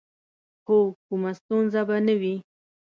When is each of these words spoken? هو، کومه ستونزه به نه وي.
هو، 0.65 0.77
کومه 1.07 1.31
ستونزه 1.39 1.81
به 1.87 1.97
نه 2.07 2.15
وي. 2.21 2.35